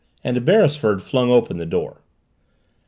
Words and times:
And 0.23 0.43
Beresford 0.43 1.03
flung 1.03 1.29
open 1.31 1.57
the 1.57 1.65
door. 1.67 2.01